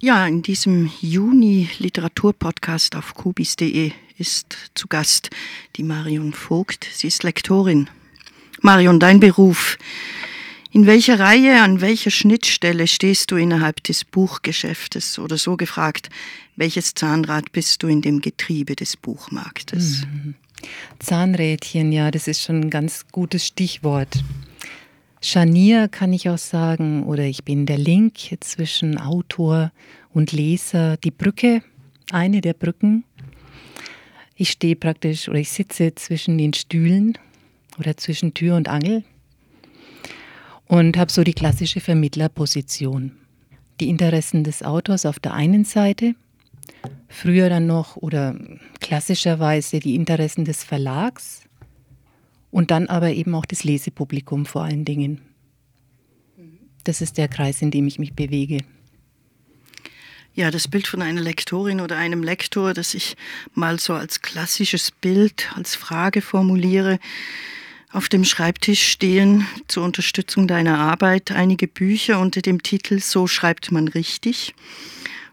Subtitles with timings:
[0.00, 5.30] Ja, in diesem Juni-Literaturpodcast auf kubis.de ist zu Gast
[5.74, 6.86] die Marion Vogt.
[6.92, 7.90] Sie ist Lektorin.
[8.60, 9.76] Marion, dein Beruf.
[10.70, 15.18] In welcher Reihe, an welcher Schnittstelle stehst du innerhalb des Buchgeschäftes?
[15.18, 16.10] Oder so gefragt,
[16.54, 20.02] welches Zahnrad bist du in dem Getriebe des Buchmarktes?
[20.06, 20.36] Mhm.
[21.00, 24.22] Zahnrädchen, ja, das ist schon ein ganz gutes Stichwort.
[25.20, 29.72] Scharnier kann ich auch sagen, oder ich bin der Link zwischen Autor
[30.12, 31.62] und Leser, die Brücke,
[32.12, 33.04] eine der Brücken.
[34.36, 37.18] Ich stehe praktisch oder ich sitze zwischen den Stühlen
[37.78, 39.02] oder zwischen Tür und Angel
[40.66, 43.12] und habe so die klassische Vermittlerposition.
[43.80, 46.14] Die Interessen des Autors auf der einen Seite,
[47.08, 48.36] früher dann noch oder
[48.80, 51.37] klassischerweise die Interessen des Verlags
[52.50, 55.20] und dann aber eben auch das Lesepublikum vor allen Dingen.
[56.84, 58.58] Das ist der Kreis, in dem ich mich bewege.
[60.34, 63.16] Ja, das Bild von einer Lektorin oder einem Lektor, das ich
[63.54, 67.00] mal so als klassisches Bild, als Frage formuliere,
[67.90, 73.72] auf dem Schreibtisch stehen zur Unterstützung deiner Arbeit einige Bücher unter dem Titel So schreibt
[73.72, 74.54] man richtig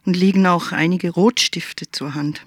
[0.05, 2.41] und liegen auch einige Rotstifte zur Hand.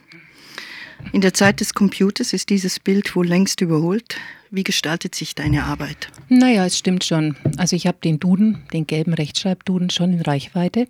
[1.12, 4.16] In der Zeit des Computers ist dieses Bild wohl längst überholt.
[4.50, 6.10] Wie gestaltet sich deine Arbeit?
[6.28, 7.36] Naja, es stimmt schon.
[7.58, 10.86] Also ich habe den Duden, den gelben Rechtschreibduden schon in Reichweite.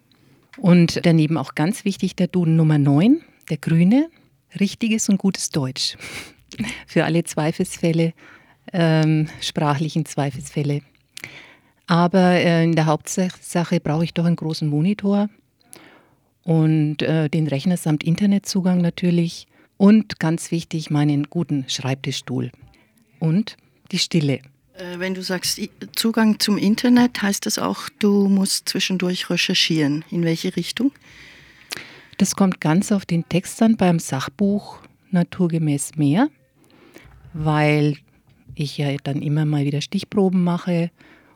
[0.58, 3.20] Und daneben auch ganz wichtig der Duden Nummer 9,
[3.50, 4.10] der grüne,
[4.58, 5.96] richtiges und gutes Deutsch.
[6.86, 8.12] Für alle Zweifelsfälle,
[8.72, 10.82] ähm, sprachlichen Zweifelsfälle.
[11.86, 15.28] Aber äh, in der Hauptsache brauche ich doch einen großen Monitor
[16.44, 22.52] und äh, den Rechner samt Internetzugang natürlich und ganz wichtig meinen guten Schreibtischstuhl
[23.18, 23.56] und
[23.90, 24.40] die Stille.
[24.74, 25.60] Äh, wenn du sagst
[25.94, 30.04] Zugang zum Internet, heißt das auch, du musst zwischendurch recherchieren.
[30.10, 30.92] In welche Richtung?
[32.18, 34.80] Das kommt ganz auf den Text an beim Sachbuch
[35.10, 36.28] naturgemäß mehr,
[37.32, 37.96] weil
[38.54, 40.90] ich ja dann immer mal wieder Stichproben mache,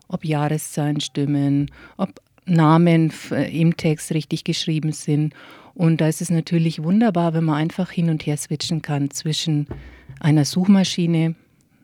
[0.08, 5.34] ob Jahreszahlen stimmen, ob Namen im Text richtig geschrieben sind.
[5.74, 9.68] Und da ist es natürlich wunderbar, wenn man einfach hin und her switchen kann zwischen
[10.20, 11.36] einer Suchmaschine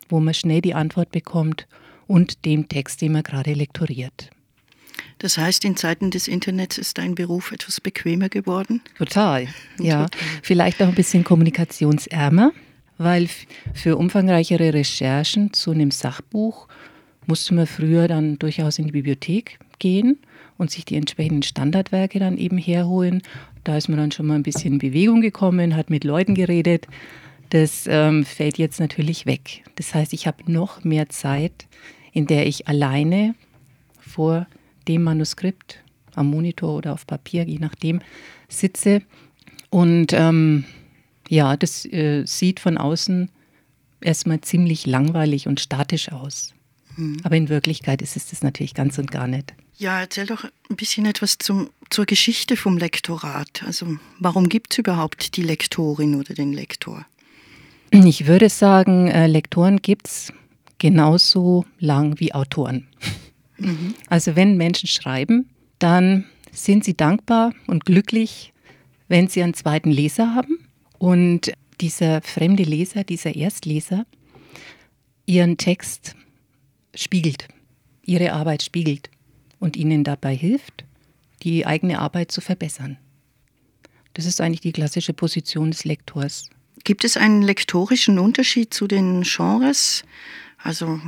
[0.09, 1.67] wo man schnell die Antwort bekommt
[2.07, 4.31] und dem Text, den man gerade lektoriert.
[5.19, 8.81] Das heißt, in Zeiten des Internets ist dein Beruf etwas bequemer geworden?
[8.97, 9.49] Total,
[9.79, 10.07] ja.
[10.43, 12.53] Vielleicht auch ein bisschen kommunikationsärmer,
[12.99, 13.29] weil
[13.75, 16.69] für umfangreichere Recherchen zu einem Sachbuch
[17.27, 20.19] musste man früher dann durchaus in die Bibliothek gehen
[20.57, 23.23] und sich die entsprechenden Standardwerke dann eben herholen.
[23.65, 26.87] Da ist man dann schon mal ein bisschen in Bewegung gekommen, hat mit Leuten geredet,
[27.51, 29.65] das ähm, fällt jetzt natürlich weg.
[29.77, 31.67] Das heißt, ich habe noch mehr Zeit,
[32.13, 33.35] in der ich alleine
[33.99, 34.47] vor
[34.87, 35.83] dem Manuskript
[36.15, 38.01] am Monitor oder auf Papier, je nachdem,
[38.49, 39.03] sitze.
[39.71, 40.65] Und ähm,
[41.29, 43.31] ja, das äh, sieht von außen
[44.01, 46.55] erstmal ziemlich langweilig und statisch aus.
[46.97, 47.19] Mhm.
[47.23, 49.55] Aber in Wirklichkeit ist es das natürlich ganz und gar nicht.
[49.77, 53.63] Ja, erzähl doch ein bisschen etwas zum, zur Geschichte vom Lektorat.
[53.65, 57.07] Also warum gibt es überhaupt die Lektorin oder den Lektor?
[57.91, 60.33] Ich würde sagen, äh, Lektoren gibt es
[60.79, 62.87] genauso lang wie Autoren.
[63.59, 63.95] Mhm.
[64.09, 68.53] Also wenn Menschen schreiben, dann sind sie dankbar und glücklich,
[69.09, 70.59] wenn sie einen zweiten Leser haben
[70.99, 74.07] und dieser fremde Leser, dieser Erstleser,
[75.27, 76.15] ihren Text
[76.95, 77.49] spiegelt,
[78.05, 79.11] ihre Arbeit spiegelt
[79.61, 80.85] und ihnen dabei hilft,
[81.43, 82.99] die eigene Arbeit zu verbessern.
[84.15, 86.51] Das ist eigentlich die klassische Position des Lektors.
[86.85, 90.05] Gibt es einen lektorischen Unterschied zu den Genres?
[90.59, 91.01] Also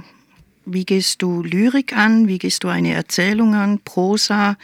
[0.66, 2.28] wie gehst du Lyrik an?
[2.28, 3.80] Wie gehst du eine Erzählung an?
[3.80, 4.56] Prosa,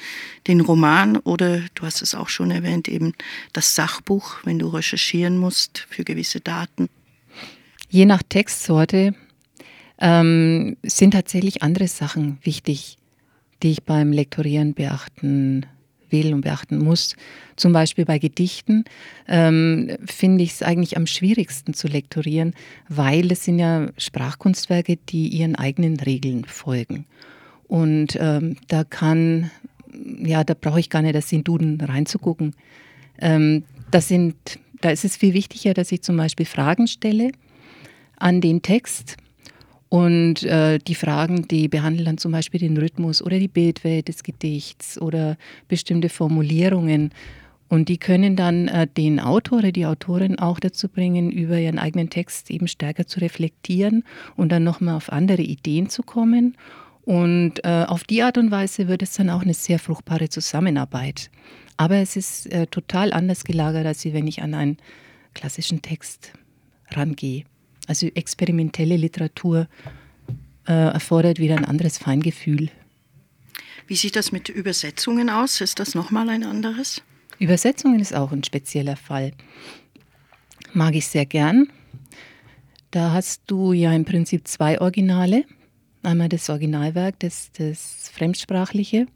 [0.47, 3.13] den Roman oder du hast es auch schon erwähnt, eben
[3.53, 6.89] das Sachbuch, wenn du recherchieren musst für gewisse Daten?
[7.89, 9.15] Je nach Textsorte
[9.99, 12.99] ähm, sind tatsächlich andere Sachen wichtig,
[13.63, 15.67] die ich beim Lektorieren beachten
[16.17, 17.17] will und beachten muss.
[17.57, 18.85] Zum Beispiel bei Gedichten
[19.29, 22.55] ähm, finde ich es eigentlich am schwierigsten zu lektorieren,
[22.89, 27.07] weil es sind ja Sprachkunstwerke, die ihren eigenen Regeln folgen.
[27.69, 29.51] Und ähm, da kann,
[30.25, 32.55] ja, da brauche ich gar nicht das in Duden reinzugucken.
[33.19, 34.37] Ähm, das sind,
[34.81, 37.33] da ist es viel wichtiger, dass ich zum Beispiel Fragen stelle
[38.19, 39.17] an den Text
[39.89, 44.23] und äh, die Fragen, die behandeln dann zum Beispiel den Rhythmus oder die Bildwelt des
[44.23, 45.37] Gedichts oder
[45.69, 47.13] bestimmte Formulierungen.
[47.69, 51.79] Und die können dann äh, den Autor oder die Autorin auch dazu bringen, über ihren
[51.79, 54.05] eigenen Text eben stärker zu reflektieren
[54.37, 56.57] und dann nochmal auf andere Ideen zu kommen
[57.07, 61.31] Und äh, auf die Art und Weise wird es dann auch eine sehr fruchtbare Zusammenarbeit.
[61.77, 64.77] Aber es ist äh, total anders gelagert, als wenn ich an einen
[65.35, 66.33] klassischen Text
[66.91, 67.45] rangehe.
[67.87, 69.69] Also experimentelle Literatur
[70.67, 72.71] äh, erfordert wieder ein anderes Feingefühl.
[73.87, 75.61] Wie sieht das mit Übersetzungen aus?
[75.61, 77.03] Ist das nochmal ein anderes?
[77.39, 79.33] Übersetzungen ist auch ein spezieller Fall.
[80.73, 81.69] Mag ich sehr gern.
[82.91, 85.45] Da hast du ja im Prinzip zwei Originale.
[86.03, 89.07] Einmal das Originalwerk, das, das Fremdsprachliche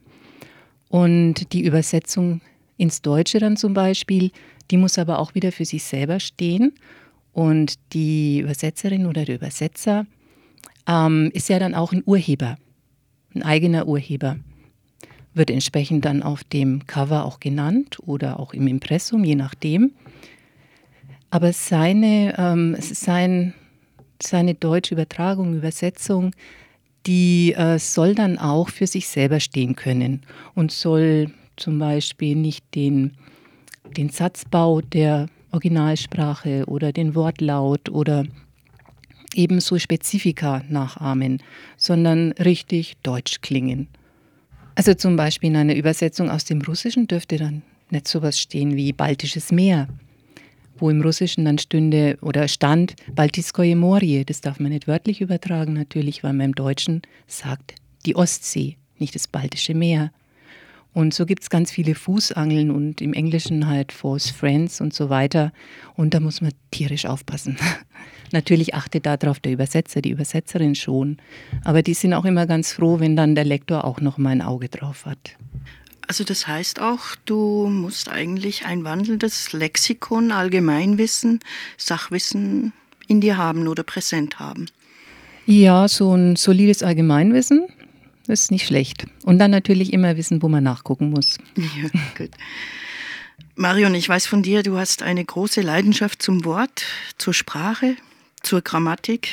[0.88, 2.40] und die Übersetzung
[2.76, 4.32] ins Deutsche dann zum Beispiel.
[4.70, 6.73] Die muss aber auch wieder für sich selber stehen.
[7.32, 10.06] Und die Übersetzerin oder der Übersetzer
[10.87, 12.59] ähm, ist ja dann auch ein Urheber,
[13.35, 14.37] ein eigener Urheber.
[15.32, 19.93] Wird entsprechend dann auf dem Cover auch genannt oder auch im Impressum, je nachdem.
[21.31, 23.55] Aber seine, ähm, sein,
[24.21, 26.33] seine deutsche Übertragung, Übersetzung,
[27.06, 30.23] die äh, soll dann auch für sich selber stehen können
[30.55, 33.12] und soll zum Beispiel nicht den,
[33.97, 38.25] den Satzbau der Originalsprache oder den Wortlaut oder
[39.35, 41.43] ebenso Spezifika nachahmen,
[41.76, 43.88] sondern richtig deutsch klingen.
[44.75, 48.93] Also zum Beispiel in einer Übersetzung aus dem Russischen dürfte dann nicht sowas stehen wie
[48.93, 49.88] Baltisches Meer,
[50.79, 54.25] wo im Russischen dann stünde oder stand Baltiskoje Morie.
[54.25, 57.75] Das darf man nicht wörtlich übertragen natürlich, weil man im Deutschen sagt
[58.06, 60.12] die Ostsee, nicht das Baltische Meer.
[60.92, 65.08] Und so gibt es ganz viele Fußangeln und im Englischen halt False Friends und so
[65.08, 65.52] weiter.
[65.94, 67.56] Und da muss man tierisch aufpassen.
[68.32, 71.19] Natürlich achtet darauf der Übersetzer, die Übersetzerin schon.
[71.64, 74.42] Aber die sind auch immer ganz froh, wenn dann der Lektor auch noch mal ein
[74.42, 75.37] Auge drauf hat.
[76.06, 81.38] Also das heißt auch, du musst eigentlich ein wandelndes Lexikon, Allgemeinwissen,
[81.76, 82.72] Sachwissen
[83.06, 84.66] in dir haben oder präsent haben.
[85.46, 87.69] Ja, so ein solides Allgemeinwissen
[88.31, 89.06] das ist nicht schlecht.
[89.25, 91.38] Und dann natürlich immer wissen, wo man nachgucken muss.
[91.56, 92.31] Ja, gut.
[93.56, 96.85] Marion, ich weiß von dir, du hast eine große Leidenschaft zum Wort,
[97.19, 97.97] zur Sprache,
[98.43, 99.31] zur Grammatik.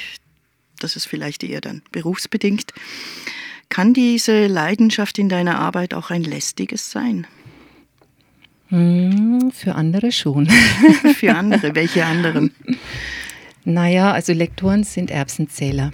[0.80, 2.74] Das ist vielleicht eher dann berufsbedingt.
[3.70, 7.28] Kann diese Leidenschaft in deiner Arbeit auch ein lästiges sein?
[8.70, 10.50] Hm, für andere schon.
[11.16, 12.52] für andere, welche anderen?
[13.64, 15.94] Naja, also Lektoren sind Erbsenzähler.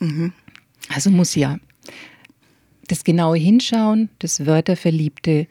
[0.00, 0.32] Mhm.
[0.88, 1.58] Also muss ja
[2.92, 5.46] das genaue Hinschauen, das Wörterverliebte,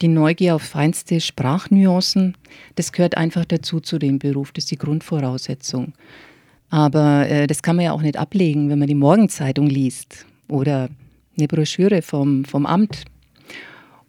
[0.00, 2.38] die Neugier auf feinste Sprachnuancen,
[2.74, 5.92] das gehört einfach dazu zu dem Beruf, das ist die Grundvoraussetzung.
[6.70, 10.88] Aber äh, das kann man ja auch nicht ablegen, wenn man die Morgenzeitung liest oder
[11.36, 13.04] eine Broschüre vom, vom Amt.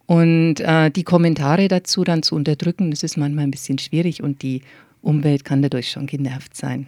[0.06, 4.42] Und äh, die Kommentare dazu dann zu unterdrücken, das ist manchmal ein bisschen schwierig und
[4.44, 4.62] die
[5.02, 6.88] Umwelt kann dadurch schon genervt sein,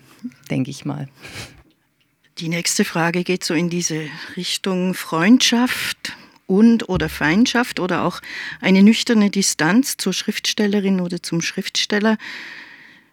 [0.50, 1.10] denke ich mal.
[2.40, 4.08] Die nächste Frage geht so in diese
[4.38, 6.16] Richtung Freundschaft
[6.48, 8.22] und oder Feindschaft oder auch
[8.62, 12.18] eine nüchterne Distanz zur Schriftstellerin oder zum Schriftsteller.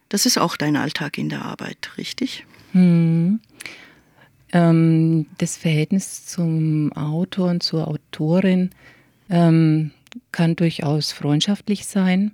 [0.08, 2.46] Das ist auch dein Alltag in der Arbeit, richtig?
[2.70, 3.40] Hm.
[4.52, 8.70] Ähm, das Verhältnis zum Autor und zur Autorin
[9.29, 9.90] ähm,
[10.31, 12.31] kann durchaus freundschaftlich sein.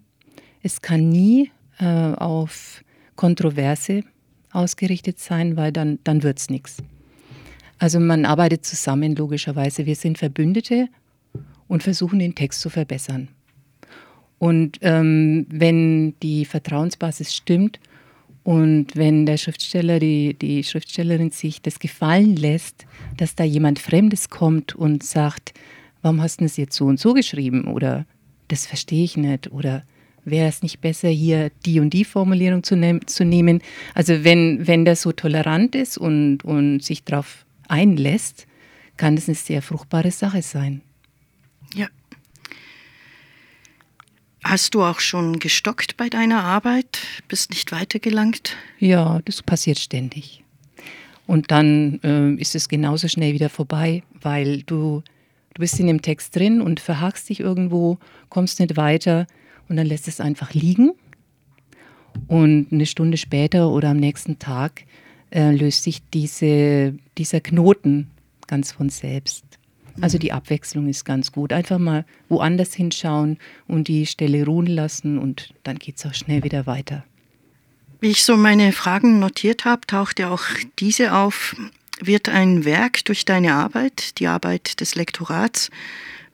[0.62, 2.84] Es kann nie äh, auf
[3.16, 4.04] Kontroverse
[4.52, 6.78] ausgerichtet sein, weil dann, dann wird es nichts.
[7.78, 9.86] Also man arbeitet zusammen, logischerweise.
[9.86, 10.88] Wir sind Verbündete
[11.68, 13.28] und versuchen den Text zu verbessern.
[14.38, 17.80] Und ähm, wenn die Vertrauensbasis stimmt
[18.44, 22.86] und wenn der Schriftsteller, die, die Schriftstellerin sich das gefallen lässt,
[23.16, 25.54] dass da jemand Fremdes kommt und sagt,
[26.02, 28.04] warum hast du das jetzt so und so geschrieben oder
[28.48, 29.84] das verstehe ich nicht oder
[30.24, 33.60] wäre es nicht besser, hier die und die Formulierung zu, ne zu nehmen?
[33.94, 38.46] Also wenn, wenn der so tolerant ist und, und sich darauf einlässt,
[38.96, 40.82] kann das eine sehr fruchtbare Sache sein.
[41.74, 41.88] Ja.
[44.44, 46.98] Hast du auch schon gestockt bei deiner Arbeit?
[47.28, 48.56] Bist nicht weitergelangt?
[48.78, 50.42] Ja, das passiert ständig.
[51.26, 55.02] Und dann äh, ist es genauso schnell wieder vorbei, weil du,
[55.54, 57.98] du bist in dem Text drin und verhakst dich irgendwo,
[58.28, 59.26] kommst nicht weiter
[59.68, 60.92] und dann lässt es einfach liegen.
[62.28, 64.84] Und eine Stunde später oder am nächsten Tag
[65.30, 68.10] äh, löst sich diese, dieser Knoten
[68.46, 69.44] ganz von selbst.
[70.00, 71.52] Also die Abwechslung ist ganz gut.
[71.52, 76.44] Einfach mal woanders hinschauen und die Stelle ruhen lassen und dann geht es auch schnell
[76.44, 77.04] wieder weiter.
[78.00, 80.42] Wie ich so meine Fragen notiert habe, taucht ja auch
[80.78, 81.54] diese auf.
[82.00, 85.70] Wird ein Werk durch deine Arbeit, die Arbeit des Lektorats,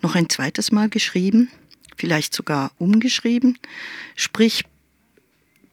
[0.00, 1.50] noch ein zweites Mal geschrieben?
[1.98, 3.58] Vielleicht sogar umgeschrieben.
[4.14, 4.64] Sprich,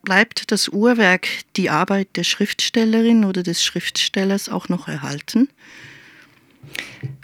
[0.04, 5.50] bleibt das Uhrwerk, die Arbeit der Schriftstellerin oder des Schriftstellers auch noch erhalten?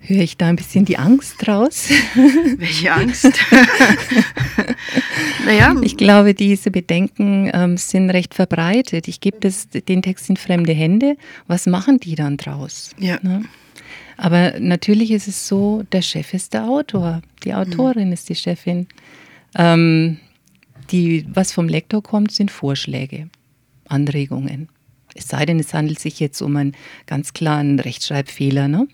[0.03, 1.89] Höre ich da ein bisschen die Angst raus?
[2.57, 3.25] Welche Angst?
[5.45, 5.75] naja.
[5.81, 9.07] Ich glaube, diese Bedenken ähm, sind recht verbreitet.
[9.07, 11.17] Ich gebe den Text in fremde Hände.
[11.47, 12.91] Was machen die dann draus?
[12.97, 13.19] Ja.
[13.21, 13.43] Ne?
[14.17, 18.13] Aber natürlich ist es so, der Chef ist der Autor, die Autorin mhm.
[18.13, 18.87] ist die Chefin.
[19.55, 20.17] Ähm,
[20.91, 23.29] die, was vom Lektor kommt, sind Vorschläge,
[23.87, 24.69] Anregungen.
[25.15, 26.73] Es sei denn, es handelt sich jetzt um einen
[27.05, 28.67] ganz klaren Rechtschreibfehler.
[28.67, 28.87] Ne?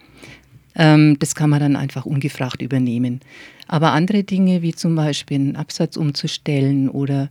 [0.76, 3.22] Ähm, das kann man dann einfach ungefragt übernehmen.
[3.68, 7.30] Aber andere Dinge, wie zum Beispiel einen Absatz umzustellen oder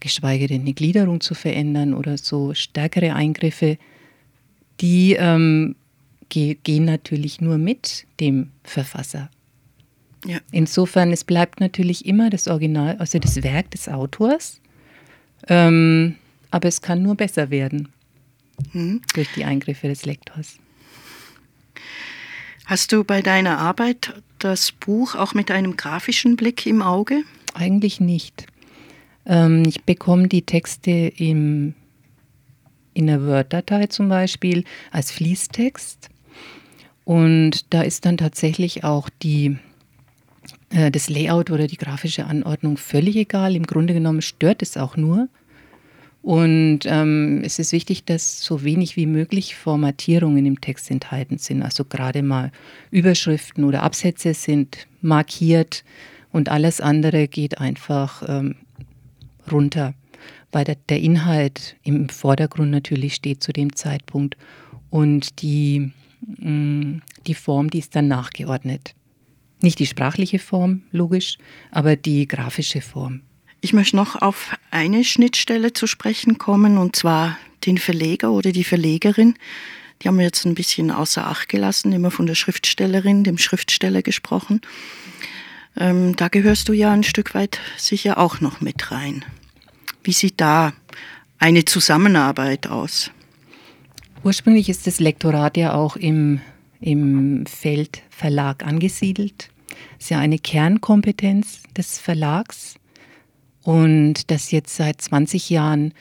[0.00, 3.78] geschweige denn eine Gliederung zu verändern oder so stärkere Eingriffe,
[4.80, 5.76] die ähm,
[6.34, 9.30] ge gehen natürlich nur mit dem Verfasser.
[10.26, 10.38] Ja.
[10.50, 14.60] Insofern, es bleibt natürlich immer das Original, also das Werk des Autors,
[15.48, 16.16] ähm,
[16.50, 17.88] aber es kann nur besser werden
[18.72, 19.02] mhm.
[19.14, 20.56] durch die Eingriffe des Lektors.
[22.66, 27.22] Hast du bei deiner Arbeit das Buch auch mit einem grafischen Blick im Auge?
[27.52, 28.46] Eigentlich nicht.
[29.26, 31.74] Ähm, ich bekomme die Texte im,
[32.94, 36.08] in der Word-Datei zum Beispiel als Fließtext.
[37.04, 39.58] Und da ist dann tatsächlich auch die,
[40.70, 43.56] äh, das Layout oder die grafische Anordnung völlig egal.
[43.56, 45.28] Im Grunde genommen stört es auch nur,
[46.24, 51.62] und ähm, es ist wichtig, dass so wenig wie möglich Formatierungen im Text enthalten sind.
[51.62, 52.50] Also gerade mal
[52.90, 55.84] Überschriften oder Absätze sind markiert
[56.32, 58.56] und alles andere geht einfach ähm,
[59.52, 59.92] runter,
[60.50, 64.38] weil der, der Inhalt im Vordergrund natürlich steht zu dem Zeitpunkt
[64.88, 65.92] und die,
[66.26, 68.94] die Form, die ist dann nachgeordnet.
[69.60, 71.38] Nicht die sprachliche Form, logisch,
[71.70, 73.22] aber die grafische Form.
[73.60, 78.64] Ich möchte noch auf eine Schnittstelle zu sprechen kommen, und zwar den Verleger oder die
[78.64, 79.34] Verlegerin.
[80.02, 84.02] Die haben wir jetzt ein bisschen außer Acht gelassen, immer von der Schriftstellerin, dem Schriftsteller
[84.02, 84.60] gesprochen.
[85.76, 89.24] Ähm, da gehörst du ja ein Stück weit sicher auch noch mit rein.
[90.02, 90.74] Wie sieht da
[91.38, 93.10] eine Zusammenarbeit aus?
[94.24, 96.40] Ursprünglich ist das Lektorat ja auch im,
[96.80, 99.50] im Feld Verlag angesiedelt.
[99.98, 102.76] Es ist ja eine Kernkompetenz des Verlags
[103.62, 105.92] und dass jetzt seit 20 Jahren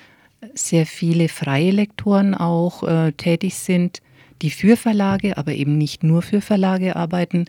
[0.54, 4.02] sehr viele freie Lektoren auch äh, tätig sind,
[4.42, 7.46] die für Verlage, aber eben nicht nur für Verlage arbeiten.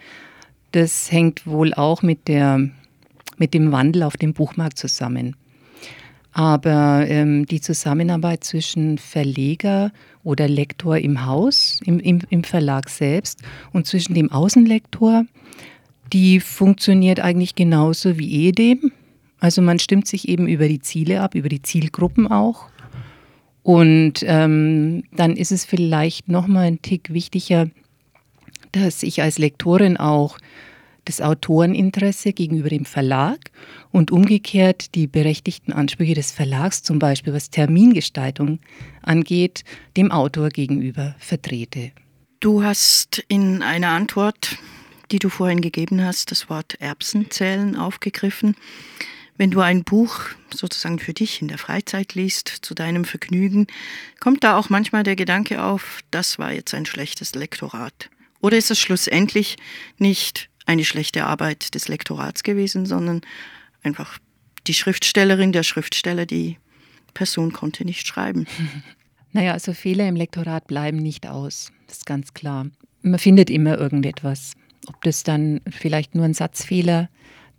[0.73, 2.69] Das hängt wohl auch mit, der,
[3.37, 5.37] mit dem Wandel auf dem Buchmarkt zusammen.
[6.37, 9.93] Aber ähm, die Zusammenarbeit zwischen Verleger
[10.25, 13.41] oder Lektor im Haus, im, im, im Verlag selbst
[13.73, 15.27] und zwischen dem Außenlektor,
[16.13, 18.91] die funktioniert eigentlich genauso wie ehedem.
[19.39, 22.67] Also man stimmt sich eben über die Ziele ab, über die Zielgruppen auch.
[23.63, 27.71] Und ähm, dann ist es vielleicht nochmal ein Tick wichtiger,
[28.73, 30.39] dass ich als Lektorin auch
[31.05, 33.51] das Autoreninteresse gegenüber dem Verlag
[33.91, 38.61] und umgekehrt die berechtigten Ansprüche des Verlags, zum Beispiel was Termingestaltung
[39.03, 39.65] angeht,
[39.97, 41.93] dem Autor gegenüber vertrete.
[42.41, 44.57] Du hast in einer Antwort,
[45.11, 48.57] die du vorhin gegeben hast, das Wort Erbsenzählen aufgegriffen.
[49.37, 50.21] Wenn du ein Buch
[50.53, 53.67] sozusagen für dich in der Freizeit liest, zu deinem Vergnügen,
[54.21, 58.11] kommt da auch manchmal der Gedanke auf, das war jetzt ein schlechtes Lektorat.
[58.41, 59.57] Oder ist es schlussendlich
[59.99, 63.21] nicht eine schlechte Arbeit des Lektorats gewesen, sondern
[63.83, 64.19] einfach
[64.67, 66.59] die Schriftstellerin, der Schriftsteller, die
[67.13, 68.47] Person konnte nicht schreiben.
[69.37, 71.73] Naja, also Fehler im Lektorat bleiben nicht aus.
[71.89, 72.69] Das ist ganz klar.
[73.03, 74.53] Man findet immer irgendetwas.
[74.87, 77.09] Ob das dann vielleicht nur ein Satzfehler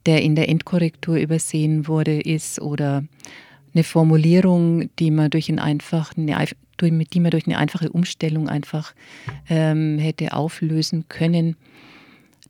[0.06, 3.04] der in der Endkorrektur übersehen wurde, ist oder
[3.74, 6.48] eine Formulierung, die man durch, ein einfach, eine,
[6.80, 8.94] die man durch eine einfache Umstellung einfach
[9.50, 11.56] ähm, hätte auflösen können,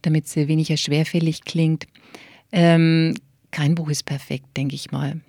[0.06, 1.88] damit sie weniger schwerfällig klingt.
[2.52, 3.16] Ähm,
[3.52, 5.22] kein Buch ist perfekt, denke ich mal.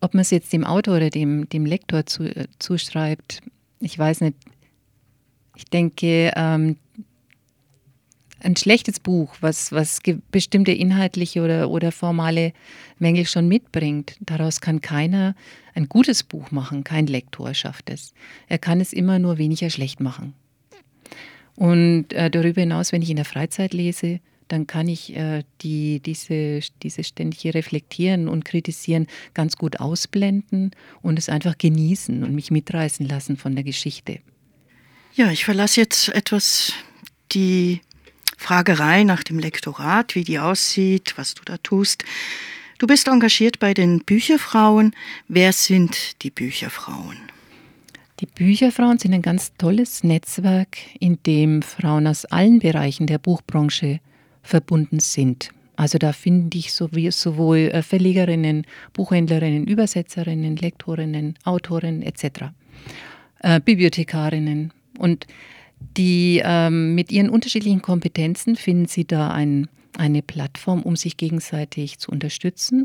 [0.00, 3.40] Ob man es jetzt dem Autor oder dem, dem Lektor zu, äh, zuschreibt,
[3.80, 4.36] ich weiß nicht.
[5.56, 6.76] Ich denke, ähm,
[8.42, 12.52] ein schlechtes Buch, was, was bestimmte inhaltliche oder, oder formale
[12.98, 15.34] Mängel schon mitbringt, daraus kann keiner
[15.74, 18.14] ein gutes Buch machen, kein Lektor schafft es.
[18.48, 20.34] Er kann es immer nur weniger schlecht machen.
[21.56, 26.00] Und äh, darüber hinaus, wenn ich in der Freizeit lese, dann kann ich äh, die,
[26.00, 32.50] diese, diese ständige Reflektieren und Kritisieren ganz gut ausblenden und es einfach genießen und mich
[32.50, 34.20] mitreißen lassen von der Geschichte.
[35.14, 36.72] Ja, ich verlasse jetzt etwas
[37.32, 37.80] die
[38.36, 42.04] Fragerei nach dem Lektorat, wie die aussieht, was du da tust.
[42.78, 44.96] Du bist engagiert bei den Bücherfrauen.
[45.28, 47.29] Wer sind die Bücherfrauen?
[48.20, 54.00] Die Bücherfrauen sind ein ganz tolles Netzwerk, in dem Frauen aus allen Bereichen der Buchbranche
[54.42, 55.52] verbunden sind.
[55.76, 62.52] Also da finde ich sowohl äh, Verlegerinnen, Buchhändlerinnen, Übersetzerinnen, Lektorinnen, Autorinnen etc.,
[63.38, 64.74] äh, Bibliothekarinnen.
[64.98, 65.26] Und
[65.96, 71.98] die ähm, mit ihren unterschiedlichen Kompetenzen finden sie da ein, eine Plattform, um sich gegenseitig
[71.98, 72.84] zu unterstützen,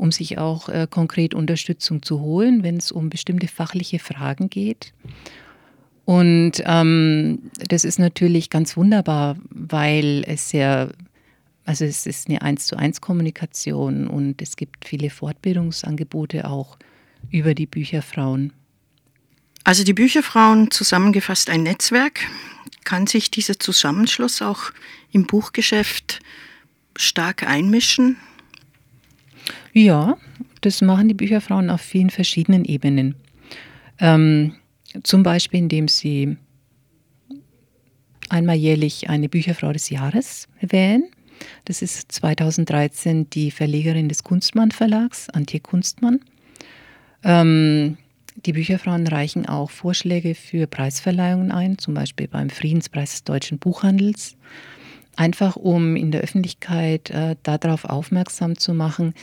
[0.00, 4.92] um sich auch äh, konkret Unterstützung zu holen, wenn es um bestimmte fachliche Fragen geht.
[6.06, 10.88] Und ähm, das ist natürlich ganz wunderbar, weil es ja
[11.66, 16.76] also es ist eine eins zu eins Kommunikation und es gibt viele Fortbildungsangebote auch
[17.30, 18.52] über die Bücherfrauen.
[19.62, 22.22] Also die Bücherfrauen zusammengefasst ein Netzwerk.
[22.82, 24.72] Kann sich dieser Zusammenschluss auch
[25.12, 26.20] im Buchgeschäft
[26.96, 28.16] stark einmischen?
[29.72, 30.16] Ja,
[30.60, 33.14] das machen die Bücherfrauen auf vielen verschiedenen Ebenen.
[33.98, 34.54] Ähm,
[35.02, 36.36] zum Beispiel, indem sie
[38.28, 41.04] einmal jährlich eine Bücherfrau des Jahres wählen.
[41.64, 46.20] Das ist 2013 die Verlegerin des Kunstmann Verlags, Antje Kunstmann.
[47.24, 47.96] Ähm,
[48.46, 54.36] die Bücherfrauen reichen auch Vorschläge für Preisverleihungen ein, zum Beispiel beim Friedenspreis des deutschen Buchhandels.
[55.16, 59.14] Einfach um in der Öffentlichkeit äh, darauf aufmerksam zu machen,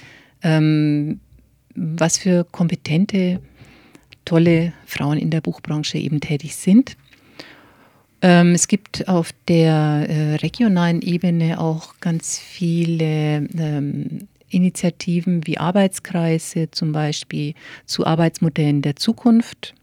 [0.44, 1.20] ähm,
[1.75, 3.39] was für kompetente,
[4.25, 6.98] tolle Frauen in der Buchbranche eben tätig sind.
[8.22, 16.72] Ähm, es gibt auf der äh, regionalen Ebene auch ganz viele ähm, Initiativen wie Arbeitskreise,
[16.72, 17.53] zum Beispiel
[17.86, 19.75] zu Arbeitsmodellen der Zukunft.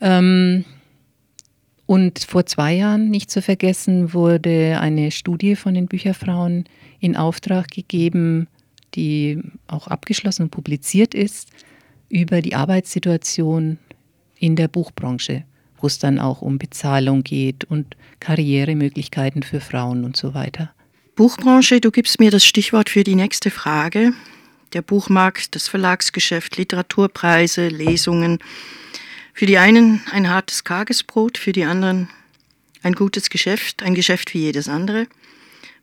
[0.00, 0.64] Ähm,
[1.86, 6.64] und vor zwei Jahren, nicht zu vergessen, wurde eine Studie von den Bücherfrauen
[7.00, 8.48] in Auftrag gegeben,
[8.94, 11.50] die auch abgeschlossen und publiziert ist,
[12.08, 13.78] über die Arbeitssituation
[14.38, 15.44] in der Buchbranche
[15.84, 20.72] wo es dann auch um Bezahlung geht und Karrieremöglichkeiten für Frauen und so weiter.
[21.14, 24.14] Buchbranche, du gibst mir das Stichwort für die nächste Frage.
[24.72, 28.38] Der Buchmarkt, das Verlagsgeschäft, Literaturpreise, Lesungen.
[29.36, 32.08] Für die einen ein hartes Tagesbrot, für die anderen
[32.84, 35.08] ein gutes Geschäft, ein Geschäft wie jedes andere.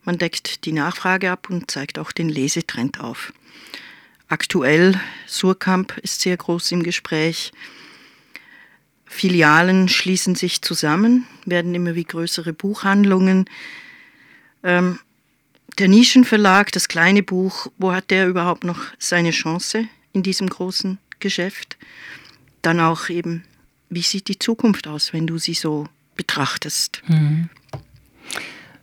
[0.06, 3.34] Man deckt die Nachfrage ab und zeigt auch den Lesetrend auf.
[4.30, 7.52] Aktuell, Surkamp ist sehr groß im Gespräch.
[9.06, 13.50] Filialen schließen sich zusammen, werden immer wie größere Buchhandlungen.
[14.64, 14.98] Ähm,
[15.78, 21.00] der Nischenverlag, das kleine Buch, wo hat der überhaupt noch seine Chance in diesem großen
[21.20, 21.76] Geschäft?
[22.62, 23.44] Dann auch eben,
[23.90, 27.02] wie sieht die Zukunft aus, wenn du sie so betrachtest?
[27.08, 27.50] Mhm.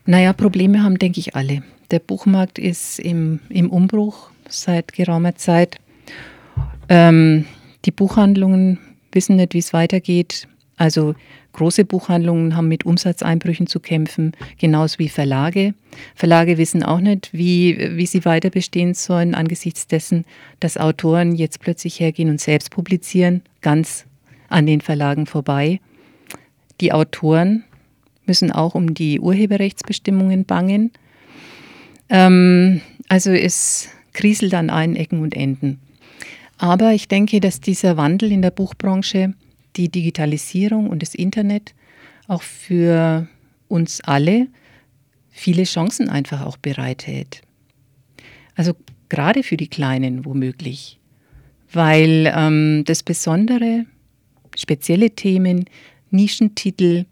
[0.06, 1.62] Naja, Probleme haben, denke ich, alle.
[1.90, 5.76] Der Buchmarkt ist im, im Umbruch seit geraumer Zeit.
[6.88, 7.44] Ähm,
[7.84, 8.78] die Buchhandlungen
[9.12, 10.48] wissen nicht, wie es weitergeht.
[10.76, 11.14] Also
[11.58, 15.74] große Buchhandlungen haben mit Umsatzeinbrüchen zu kämpfen, genauso wie Verlage.
[16.14, 20.24] Verlage wissen auch nicht, wie, wie sie weiter bestehen sollen angesichts dessen,
[20.60, 24.06] dass Autoren jetzt plötzlich hergehen und selbst publizieren, ganz
[24.48, 25.80] an den Verlagen vorbei.
[26.80, 27.64] Die Autoren
[28.24, 30.92] müssen auch um die Urheberrechtsbestimmungen bangen.
[32.08, 35.80] Ähm, also es kriselt an allen Ecken und Enden.
[36.56, 39.34] Aber ich denke, dass dieser Wandel in der Buchbranche,
[39.78, 41.74] die Digitalisierung und das Internet
[42.26, 43.26] auch für
[43.68, 44.48] uns alle
[45.30, 47.42] viele Chancen einfach auch bereithält.
[48.54, 48.74] Also
[49.08, 50.98] gerade für die Kleinen womöglich,
[51.72, 53.86] weil ähm, das Besondere,
[54.56, 55.66] spezielle Themen,
[56.10, 57.06] Nischentitel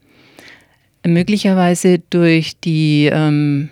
[1.06, 3.70] möglicherweise durch die ähm,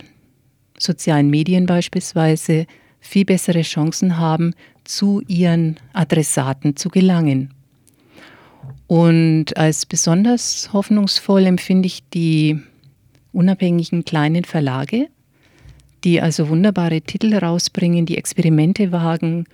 [0.79, 2.67] sozialen Medien beispielsweise
[3.01, 4.55] viel bessere Chancen haben,
[4.85, 7.55] zu ihren Adressaten zu gelangen.
[8.87, 12.61] Und als besonders hoffnungsvoll empfinde ich die
[13.33, 15.09] unabhängigen kleinen Verlage,
[16.05, 19.47] die also wunderbare Titel herausbringen, die Experimente wagen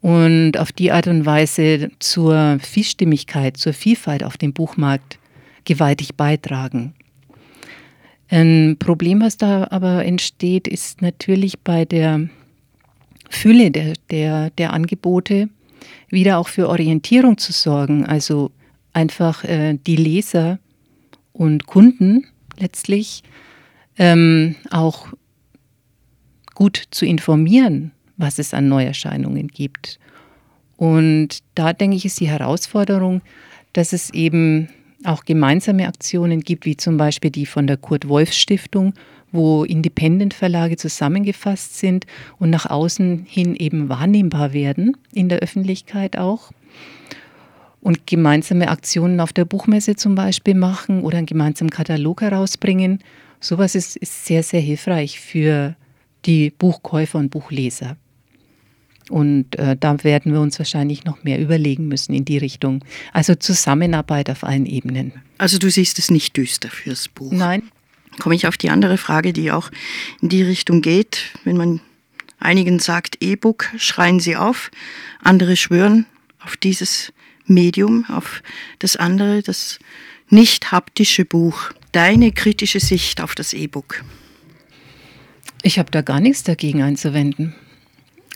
[0.00, 5.18] und auf die Art und Weise zur Vielstimmigkeit, zur Vielfalt auf dem Buchmarkt
[5.64, 6.94] gewaltig beitragen.
[8.28, 12.28] Ein Problem, was da aber entsteht, ist natürlich bei der
[13.30, 15.48] Fülle der, der, der Angebote
[16.10, 18.04] wieder auch für Orientierung zu sorgen.
[18.04, 18.50] Also
[18.94, 20.58] einfach äh, die Leser
[21.32, 22.26] und Kunden
[22.58, 23.22] letztlich
[23.98, 25.08] ähm, auch
[26.54, 29.98] gut zu informieren, was es an Neuerscheinungen gibt.
[30.76, 33.22] Und da denke ich, ist die Herausforderung,
[33.72, 34.68] dass es eben
[35.04, 38.94] auch gemeinsame Aktionen gibt, wie zum Beispiel die von der Kurt-Wolf-Stiftung,
[39.32, 42.06] wo Independent-Verlage zusammengefasst sind
[42.38, 46.52] und nach außen hin eben wahrnehmbar werden, in der Öffentlichkeit auch.
[47.84, 53.00] Und gemeinsame Aktionen auf der Buchmesse zum Beispiel machen oder einen gemeinsamen Katalog herausbringen.
[53.40, 55.76] Sowas ist, ist sehr, sehr hilfreich für
[56.24, 57.98] die Buchkäufer und Buchleser.
[59.10, 62.82] Und äh, da werden wir uns wahrscheinlich noch mehr überlegen müssen in die Richtung.
[63.12, 65.12] Also Zusammenarbeit auf allen Ebenen.
[65.36, 67.32] Also du siehst es nicht düster fürs Buch.
[67.32, 67.64] Nein.
[68.18, 69.70] Komme ich auf die andere Frage, die auch
[70.22, 71.32] in die Richtung geht.
[71.44, 71.80] Wenn man
[72.38, 74.70] einigen sagt E-Book, schreien sie auf.
[75.22, 76.06] Andere schwören
[76.42, 77.12] auf dieses
[77.46, 78.42] Medium, auf
[78.78, 79.78] das andere, das
[80.28, 81.72] nicht haptische Buch.
[81.92, 84.04] Deine kritische Sicht auf das E-Book.
[85.62, 87.54] Ich habe da gar nichts dagegen einzuwenden.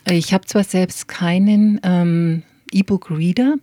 [0.09, 2.43] Ich habe zwar selbst keinen ähm,
[2.73, 3.57] E-Book-Reader,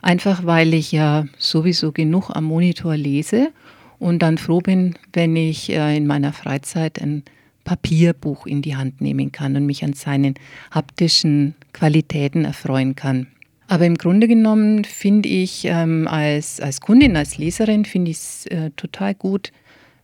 [0.00, 3.52] einfach weil ich ja sowieso genug am Monitor lese
[3.98, 7.24] und dann froh bin, wenn ich äh, in meiner Freizeit ein
[7.64, 10.34] Papierbuch in die Hand nehmen kann und mich an seinen
[10.70, 13.26] haptischen Qualitäten erfreuen kann.
[13.68, 18.46] Aber im Grunde genommen finde ich ähm, als, als Kundin, als Leserin, finde ich es
[18.46, 19.52] äh, total gut,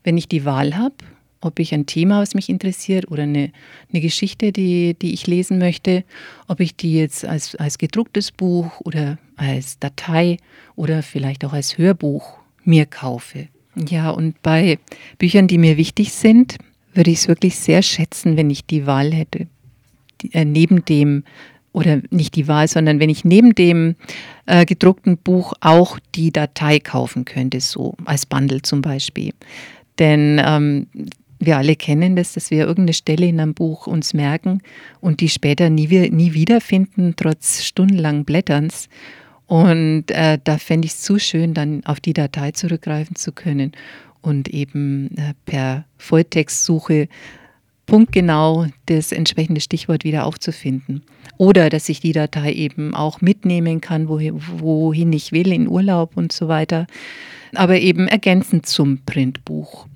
[0.03, 0.95] wenn ich die Wahl habe
[1.43, 3.53] ob ich ein Thema, was mich interessiert oder eine,
[3.93, 6.05] eine Geschichte, die, die ich lesen möchte,
[6.49, 10.39] ob ich die jetzt als, als gedrucktes Buch oder als Datei
[10.77, 13.49] oder vielleicht auch als Hörbuch mir kaufe.
[13.89, 14.79] Ja, und bei
[15.19, 16.59] Büchern, die mir wichtig sind,
[16.95, 19.49] würde ich es wirklich sehr schätzen, wenn ich die Wahl hätte,
[20.21, 21.25] die, äh, neben dem,
[21.73, 23.97] oder nicht die Wahl, sondern wenn ich neben dem
[24.47, 29.33] äh, gedruckten Buch auch die Datei kaufen könnte, so als Bundle zum Beispiel.
[29.99, 30.87] Denn ähm,
[31.39, 34.63] wir alle kennen das, dass wir irgendeine Stelle in einem Buch uns merken
[35.01, 38.89] und die später nie, nie wiederfinden, trotz stundenlangen Blätterns.
[39.47, 43.73] Und äh, da fände ich es zu schön, dann auf die Datei zurückgreifen zu können
[44.21, 47.09] und eben äh, per Volltextsuche
[47.87, 51.03] punktgenau das entsprechende Stichwort wieder aufzufinden.
[51.39, 56.33] Oder dass ich die Datei eben auch mitnehmen kann, wohin, ich will, in Urlaub und
[56.33, 56.87] so weiter.
[57.55, 59.87] Aber eben ergänzend zum Printbuch.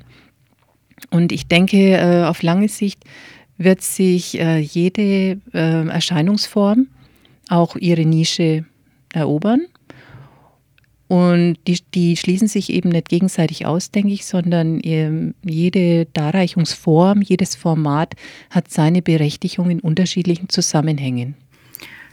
[1.10, 3.04] Und ich denke, äh, auf lange Sicht
[3.58, 6.88] wird sich äh, jede äh, Erscheinungsform
[7.48, 8.64] auch ihre Nische
[9.12, 9.66] erobern.
[11.08, 17.22] Und die, die schließen sich eben nicht gegenseitig aus, denke ich, sondern ähm, jede Darreichungsform,
[17.22, 18.14] jedes Format
[18.50, 21.36] hat seine Berechtigung in unterschiedlichen Zusammenhängen.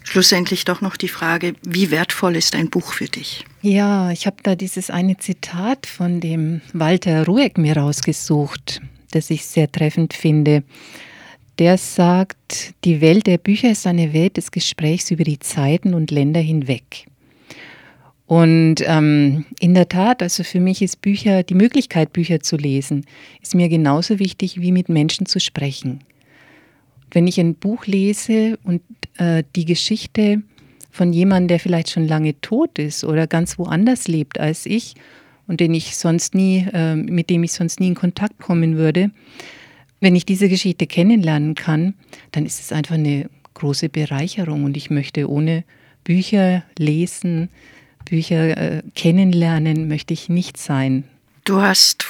[0.03, 3.45] Schlussendlich doch noch die Frage, wie wertvoll ist ein Buch für dich?
[3.62, 9.45] Ja, ich habe da dieses eine Zitat von dem Walter Rueck mir rausgesucht, das ich
[9.45, 10.63] sehr treffend finde.
[11.58, 16.12] Der sagt, die Welt der Bücher ist eine Welt des Gesprächs über die Zeiten und
[16.12, 17.06] Länder hinweg.
[18.34, 23.06] Und ähm, in der Tat, also für mich ist Bücher, die Möglichkeit, Bücher zu lesen,
[23.43, 26.00] ist mir genauso wichtig wie mit Menschen zu sprechen.
[27.12, 28.82] Wenn ich ein Buch lese und
[29.19, 30.41] äh, die Geschichte
[30.89, 34.96] von jemandem, der vielleicht schon lange tot ist oder ganz woanders lebt als ich
[35.46, 39.12] und den ich sonst nie, äh, mit dem ich sonst nie in Kontakt kommen würde,
[40.00, 41.93] wenn ich diese Geschichte kennenlernen kann,
[42.32, 45.65] dann ist es einfach eine große Bereicherung und ich möchte ohne
[46.04, 47.50] Bücher lesen,
[48.13, 51.04] Bücher äh, kennenlernen, möchte ich nicht sein.
[51.45, 52.06] Du hast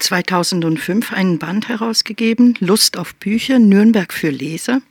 [0.00, 4.82] 2005 einen Band herausgegeben, Lust auf Bücher, Nürnberg für Leser.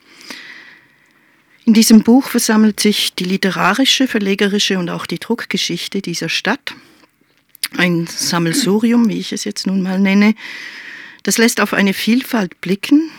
[1.66, 6.74] In diesem Buch versammelt sich die literarische, verlegerische und auch die Druckgeschichte dieser Stadt.
[7.78, 10.34] Ein Sammelsurium, wie ich es jetzt nun mal nenne.
[11.22, 13.12] Das lässt auf eine Vielfalt blicken.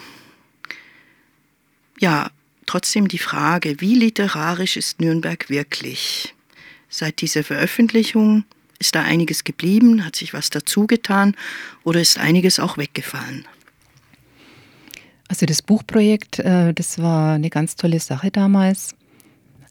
[2.01, 2.29] Ja,
[2.67, 6.33] trotzdem die Frage, wie literarisch ist Nürnberg wirklich?
[6.99, 8.45] Seit dieser Veröffentlichung
[8.79, 11.37] ist da einiges geblieben, hat sich was dazugetan
[11.85, 13.45] oder ist einiges auch weggefallen?
[15.29, 18.95] Also das Buchprojekt, äh, das war eine ganz tolle Sache damals.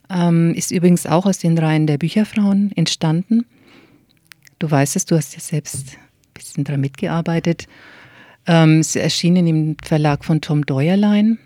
[0.08, 3.48] Ähm, ist übrigens auch aus den Reihen der Bücherfrauen entstanden.
[4.60, 7.66] Du weißt es, du hast ja selbst ein bisschen daran mitgearbeitet.
[8.46, 11.40] Ähm, es erschienen im Verlag von Tom Deuerlein,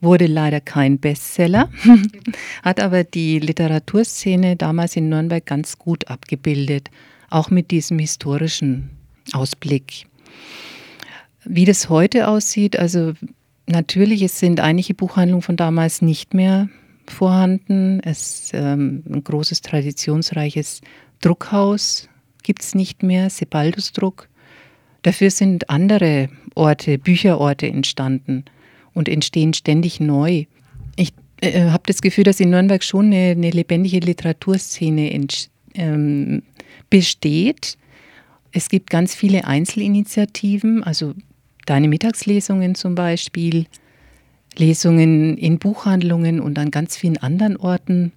[0.00, 1.70] wurde leider kein Bestseller,
[2.62, 6.90] hat aber die Literaturszene damals in Nürnberg ganz gut abgebildet,
[7.30, 8.90] auch mit diesem historischen
[9.32, 10.06] Ausblick.
[11.44, 13.12] Wie das heute aussieht, also
[13.66, 16.68] natürlich, es sind einige Buchhandlungen von damals nicht mehr
[17.06, 18.00] vorhanden.
[18.00, 20.80] Es ähm, ein großes traditionsreiches
[21.20, 22.08] Druckhaus
[22.42, 24.28] gibt es nicht mehr, Sebaldus Druck.
[25.02, 28.44] Dafür sind andere Orte, Bücherorte entstanden
[28.94, 30.44] und entstehen ständig neu.
[30.96, 35.26] Ich äh, habe das Gefühl, dass in Nürnberg schon eine, eine lebendige Literaturszene
[35.74, 36.42] ähm,
[36.90, 37.78] besteht.
[38.52, 41.14] Es gibt ganz viele Einzelinitiativen, also
[41.66, 43.66] deine Mittagslesungen zum Beispiel,
[44.56, 48.12] Lesungen in Buchhandlungen und an ganz vielen anderen Orten.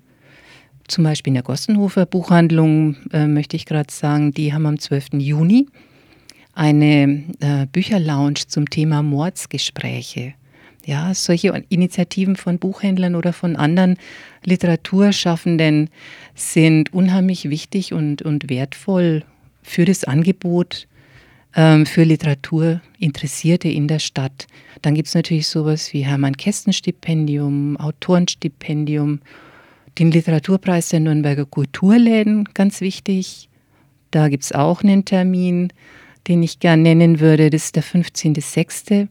[0.88, 5.14] zum Beispiel in der Gossenhofer Buchhandlung, äh, möchte ich gerade sagen, die haben am 12.
[5.14, 5.68] Juni
[6.54, 10.34] eine äh, Bücherlounge zum Thema Mordsgespräche.
[10.86, 13.98] Ja, solche Initiativen von Buchhändlern oder von anderen
[14.44, 15.90] Literaturschaffenden
[16.34, 19.24] sind unheimlich wichtig und, und wertvoll
[19.62, 20.88] für das Angebot
[21.56, 24.48] ähm, für Literaturinteressierte in der Stadt.
[24.82, 29.20] Dann gibt es natürlich sowas wie Hermann-Kästen-Stipendium, Autorenstipendium,
[30.00, 33.50] den Literaturpreis der Nürnberger Kulturläden, ganz wichtig.
[34.10, 35.72] Da gibt es auch einen Termin,
[36.28, 37.50] den ich gern nennen würde.
[37.50, 39.08] Das ist der 15.06.,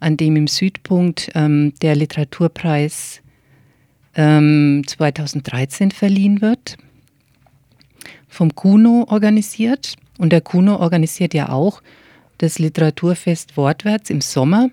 [0.00, 3.20] an dem im Südpunkt ähm, der Literaturpreis
[4.14, 6.76] ähm, 2013 verliehen wird.
[8.28, 9.94] Vom Kuno organisiert.
[10.18, 11.82] Und der Kuno organisiert ja auch
[12.38, 14.70] das Literaturfest Wortwärts im Sommer.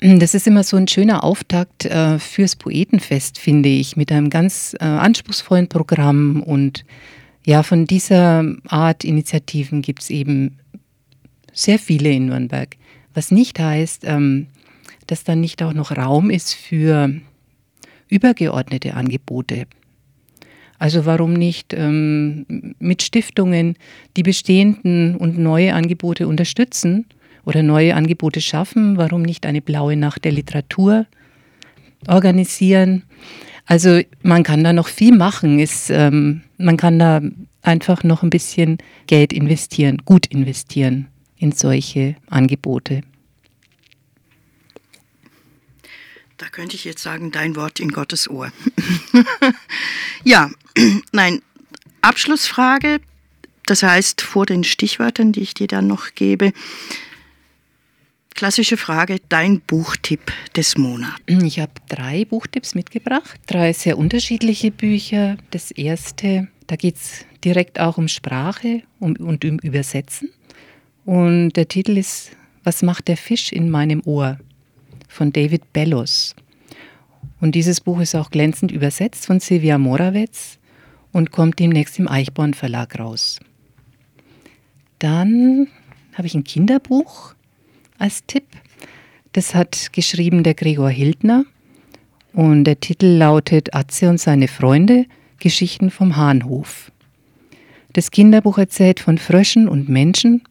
[0.00, 4.74] Das ist immer so ein schöner Auftakt äh, fürs Poetenfest, finde ich, mit einem ganz
[4.80, 6.42] äh, anspruchsvollen Programm.
[6.42, 6.86] Und
[7.44, 10.58] ja, von dieser Art Initiativen gibt es eben
[11.52, 12.76] sehr viele in Nürnberg.
[13.14, 14.46] Was nicht heißt, ähm,
[15.06, 17.12] dass dann nicht auch noch Raum ist für
[18.08, 19.66] übergeordnete Angebote.
[20.78, 23.76] Also warum nicht ähm, mit Stiftungen
[24.16, 27.06] die bestehenden und neue Angebote unterstützen
[27.44, 28.96] oder neue Angebote schaffen?
[28.96, 31.06] Warum nicht eine blaue Nacht der Literatur
[32.08, 33.02] organisieren?
[33.66, 35.58] Also man kann da noch viel machen.
[35.58, 37.20] Es, ähm, man kann da
[37.62, 41.08] einfach noch ein bisschen Geld investieren, gut investieren
[41.40, 43.00] in solche Angebote.
[46.36, 48.52] Da könnte ich jetzt sagen, dein Wort in Gottes Ohr.
[50.24, 50.50] ja,
[51.12, 51.42] nein,
[52.02, 53.00] Abschlussfrage.
[53.66, 56.52] Das heißt, vor den Stichwörtern, die ich dir dann noch gebe,
[58.34, 61.20] klassische Frage, dein Buchtipp des Monats.
[61.26, 65.36] Ich habe drei Buchtipps mitgebracht, drei sehr unterschiedliche Bücher.
[65.50, 70.30] Das erste, da geht es direkt auch um Sprache und um Übersetzen.
[71.04, 72.32] Und der Titel ist
[72.64, 74.38] Was macht der Fisch in meinem Ohr?
[75.10, 76.34] von David Bellos.
[77.40, 80.58] Und dieses Buch ist auch glänzend übersetzt von Silvia Morawetz
[81.12, 83.40] und kommt demnächst im Eichborn Verlag raus.
[84.98, 85.66] Dann
[86.14, 87.34] habe ich ein Kinderbuch
[87.98, 88.44] als Tipp.
[89.32, 91.44] Das hat geschrieben der Gregor Hildner
[92.32, 95.06] und der Titel lautet Atze und seine Freunde,
[95.38, 96.92] Geschichten vom Hahnhof.
[97.92, 100.42] Das Kinderbuch erzählt von Fröschen und Menschen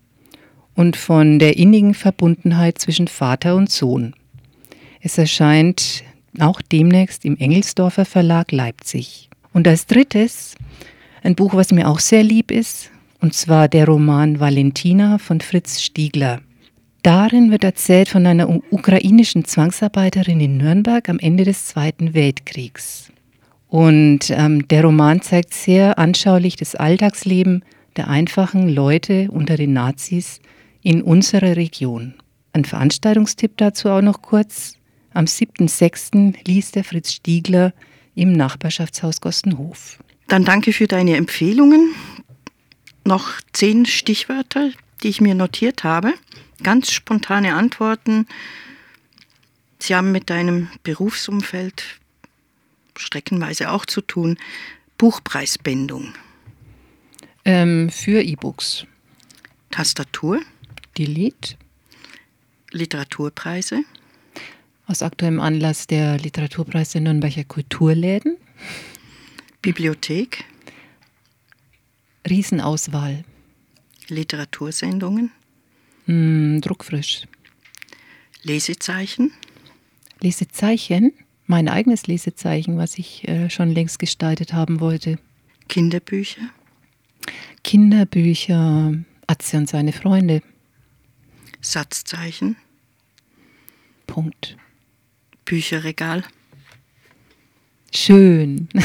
[0.79, 4.13] und von der innigen Verbundenheit zwischen Vater und Sohn.
[5.01, 6.05] Es erscheint
[6.39, 9.29] auch demnächst im Engelsdorfer Verlag Leipzig.
[9.51, 10.55] Und als drittes
[11.21, 15.81] ein Buch, was mir auch sehr lieb ist, und zwar der Roman Valentina von Fritz
[15.81, 16.39] Stiegler.
[17.01, 23.11] Darin wird erzählt von einer ukrainischen Zwangsarbeiterin in Nürnberg am Ende des Zweiten Weltkriegs.
[23.67, 27.65] Und ähm, der Roman zeigt sehr anschaulich das Alltagsleben
[27.97, 30.39] der einfachen Leute unter den Nazis
[30.81, 32.15] in unserer Region.
[32.53, 34.75] Ein Veranstaltungstipp dazu auch noch kurz.
[35.13, 36.35] Am 7.6.
[36.47, 37.73] liest der Fritz Stiegler
[38.15, 39.99] im Nachbarschaftshaus Gostenhof.
[40.27, 41.93] Dann danke für deine Empfehlungen.
[43.05, 46.13] Noch zehn Stichwörter, die ich mir notiert habe.
[46.63, 48.27] Ganz spontane Antworten.
[49.79, 51.83] Sie haben mit deinem Berufsumfeld
[52.97, 54.37] streckenweise auch zu tun.
[54.97, 56.13] Buchpreisbindung.
[57.45, 58.85] Ähm, für E-Books.
[59.71, 60.41] Tastatur.
[60.99, 61.55] Delete.
[62.71, 63.85] Literaturpreise.
[64.85, 68.35] Aus aktuellem Anlass der Literaturpreis der Nürnberger Kulturläden.
[69.61, 70.43] Bibliothek.
[72.29, 73.23] Riesenauswahl.
[74.09, 75.31] Literatursendungen.
[76.05, 77.27] Mm, druckfrisch.
[78.43, 79.31] Lesezeichen.
[80.19, 81.13] Lesezeichen.
[81.45, 85.17] Mein eigenes Lesezeichen, was ich äh, schon längst gestaltet haben wollte.
[85.69, 86.41] Kinderbücher.
[87.63, 88.95] Kinderbücher.
[89.27, 90.41] Atze und seine Freunde.
[91.61, 92.55] Satzzeichen.
[94.07, 94.57] Punkt.
[95.45, 96.23] Bücherregal.
[97.93, 98.69] Schön.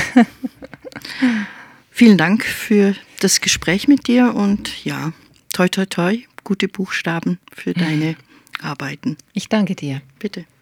[1.91, 5.13] Vielen Dank für das Gespräch mit dir und ja,
[5.53, 8.17] toi toi toi, gute Buchstaben für deine
[8.61, 9.17] Arbeiten.
[9.33, 10.03] Ich danke dir.
[10.19, 10.47] Bitte.